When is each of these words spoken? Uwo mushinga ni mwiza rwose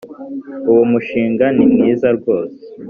Uwo 0.69 0.83
mushinga 0.91 1.45
ni 1.55 1.65
mwiza 1.71 2.07
rwose 2.17 2.57